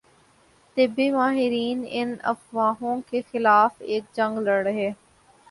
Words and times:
طبی 0.77 1.09
ماہرین 1.11 1.83
ان 1.91 2.15
افواہوں 2.23 2.99
کے 3.09 3.21
خلاف 3.31 3.81
ایک 3.81 4.03
جنگ 4.13 4.37
لڑ 4.39 4.61
رہے 4.63 4.91